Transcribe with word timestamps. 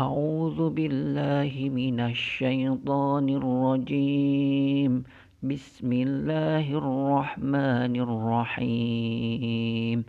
أعوذ 0.00 0.70
بالله 0.70 1.68
من 1.68 2.00
الشيطان 2.00 3.28
الرجيم. 3.28 5.04
بسم 5.42 5.92
الله 5.92 6.66
الرحمن 6.82 7.94
الرحيم. 8.06 10.04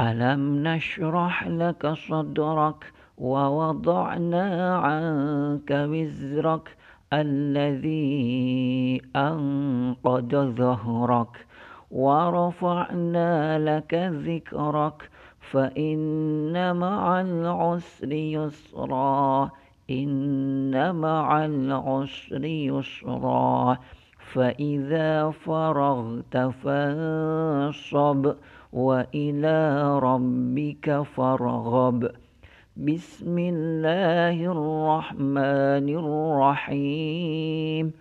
ألم 0.00 0.42
نشرح 0.68 1.48
لك 1.48 1.86
صدرك 1.86 2.92
ووضعنا 3.18 4.76
عنك 4.76 5.70
وزرك 5.70 6.76
الذي 7.12 9.02
أنقض 9.16 10.32
ظهرك 10.60 11.46
ورفعنا 11.90 13.58
لك 13.58 13.94
ذكرك 14.28 15.10
فإن 15.50 16.76
مع 16.76 17.20
العسر 17.20 18.12
يسرا 18.12 19.50
إن 19.90 20.94
مع 20.94 21.44
العسر 21.44 22.44
يسرا. 22.44 23.76
فإذا 24.32 25.30
فرغت 25.30 26.36
فانصب 26.36 28.32
وإلى 28.72 29.98
ربك 29.98 31.02
فارغب. 31.02 32.10
بسم 32.76 33.38
الله 33.38 34.52
الرحمن 34.52 35.88
الرحيم. 36.68 37.92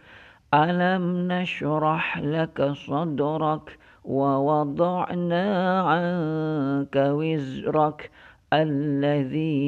ألم 0.54 1.32
نشرح 1.32 2.20
لك 2.20 2.72
صدرك 2.72 3.80
ووضعنا 4.08 5.80
عنك 5.82 6.96
وزرك 6.96 8.12
الذي 8.54 9.68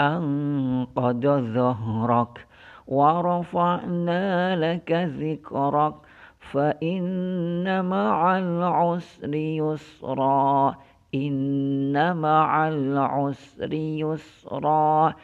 أنقض 0.00 1.26
ظهرك. 1.26 2.46
ورفعنا 2.86 4.56
لك 4.56 4.92
ذكرك 4.92 5.94
فإن 6.52 7.84
مع 7.84 8.38
العسر 8.38 9.34
يسرا. 9.34 10.74
إن 11.14 12.16
مع 12.16 12.68
العسر 12.68 13.72
يسرا. 13.72 15.14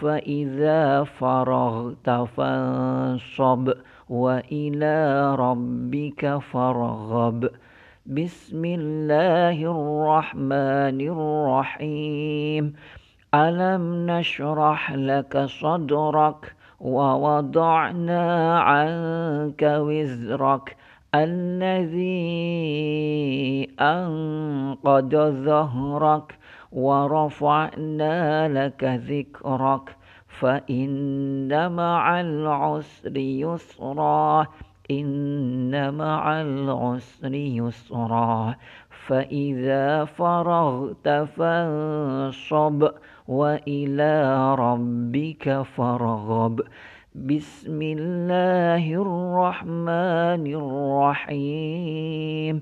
فإذا 0.00 1.04
فرغت 1.04 2.10
فانصب. 2.10 3.72
وإلى 4.10 5.34
ربك 5.34 6.38
فارغب. 6.52 7.48
بسم 8.06 8.64
الله 8.64 9.58
الرحمن 9.64 11.00
الرحيم. 11.00 12.72
ألم 13.34 14.10
نشرح 14.10 14.92
لك 14.92 15.38
صدرك 15.38 16.54
ووضعنا 16.80 18.58
عنك 18.60 19.62
وزرك 19.62 20.76
الذي 21.14 22.18
أنقض 23.80 25.14
ظهرك 25.44 26.38
ورفعنا 26.72 28.48
لك 28.48 28.84
ذكرك 28.84 29.97
فإن 30.28 31.72
مع 31.72 32.20
العسر 32.20 33.16
يسرا 33.16 34.46
إن 34.90 35.94
مع 35.94 36.40
العسر 36.40 37.34
يسرا. 37.34 38.54
فإذا 39.06 40.04
فرغت 40.04 41.08
فانصب 41.08 42.88
وإلى 43.28 44.54
ربك 44.54 45.62
فارغب. 45.76 46.60
بسم 47.14 47.82
الله 47.82 48.94
الرحمن 48.94 50.46
الرحيم. 51.26 52.60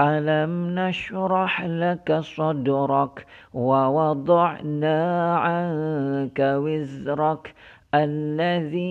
ألم 0.00 0.78
نشرح 0.78 1.62
لك 1.62 2.18
صدرك 2.20 3.26
ووضعنا 3.54 5.36
عنك 5.36 6.40
وزرك 6.40 7.54
الذي 7.94 8.90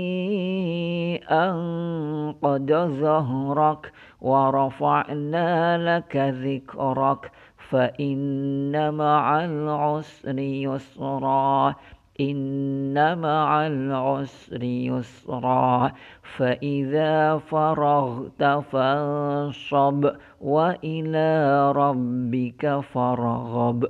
أنقض 1.31 2.71
ظهرك 2.71 3.91
ورفعنا 4.21 5.77
لك 5.97 6.15
ذكرك 6.15 7.31
فإن 7.69 8.93
مع 8.93 9.45
العسر 9.45 10.39
يسرا 10.39 11.75
إن 12.19 13.17
مع 13.17 13.67
العسر 13.67 14.63
يسرا 14.63 15.91
فإذا 16.37 17.37
فرغت 17.37 18.43
فانصب 18.43 20.09
وإلى 20.41 21.71
ربك 21.71 22.79
فارغب. 22.93 23.85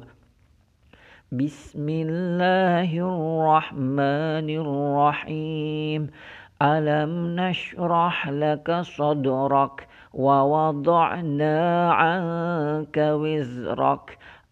بسم 1.32 1.90
الله 1.90 2.92
الرحمن 2.98 4.50
الرحيم. 4.50 6.08
ألم 6.62 7.36
نشرح 7.40 8.30
لك 8.30 8.72
صدرك 8.72 9.88
ووضعنا 10.14 11.92
عنك 11.94 12.98
وزرك؟ 12.98 14.18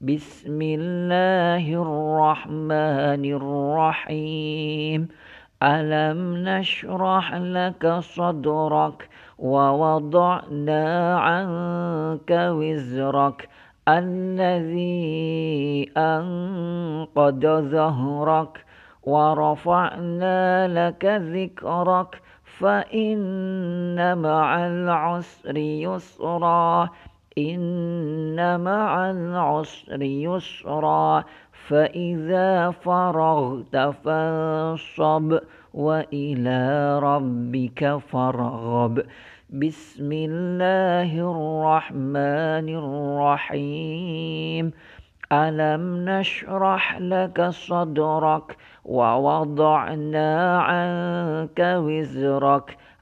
بسم 0.00 0.62
الله 0.62 1.82
الرحمن 1.82 3.24
الرحيم. 3.24 5.08
ألم 5.62 6.36
نشرح 6.36 7.34
لك 7.34 7.98
صدرك 8.00 9.08
ووضعنا 9.38 11.18
عنك 11.18 12.30
وزرك؟ 12.30 13.48
الذي 13.88 15.90
أنقض 15.96 17.46
ظهرك 17.46 18.64
ورفعنا 19.02 20.68
لك 20.68 21.04
ذكرك 21.04 22.22
فإن 22.44 24.18
مع 24.18 24.66
العسر 24.66 25.56
يسرا. 25.56 26.88
إن 27.38 28.60
مع 28.60 29.10
العسر 29.10 30.02
يسرا 30.02 31.24
فإذا 31.68 32.70
فرغت 32.70 33.76
فانصب 34.04 35.38
وإلى 35.74 36.98
ربك 36.98 37.98
فارغب. 38.12 39.02
بسم 39.50 40.12
الله 40.12 41.10
الرحمن 41.12 42.68
الرحيم. 43.48 44.70
ألم 45.32 46.04
نشرح 46.08 46.98
لك 47.00 47.48
صدرك 47.48 48.56
ووضعنا 48.84 50.58
عنك 50.58 51.58
وزرك 51.60 52.76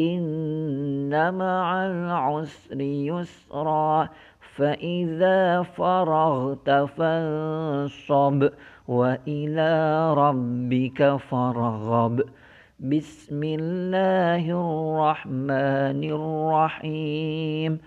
إن 0.00 1.34
مع 1.34 1.86
العسر 1.86 2.80
يسرا 2.80 4.08
فإذا 4.56 5.62
فرغت 5.62 6.70
فانصب 6.70 8.48
وإلى 8.88 9.72
ربك 10.14 11.16
فارغب. 11.16 12.22
بسم 12.80 13.40
الله 13.44 14.44
الرحمن 14.50 16.00
الرحيم. 16.18 17.78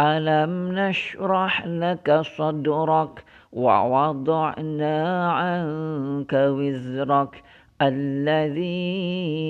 ألم 0.00 0.52
نشرح 0.72 1.66
لك 1.66 2.20
صدرك 2.20 3.24
ووضعنا 3.52 4.98
عنك 5.32 6.32
وزرك 6.32 7.42
الذي 7.82 9.49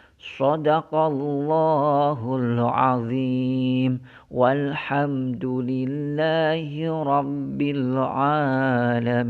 صدق 0.21 0.95
الله 0.95 2.35
العظيم 2.35 4.01
والحمد 4.31 5.45
لله 5.45 7.03
رب 7.03 7.61
العالمين 7.61 9.21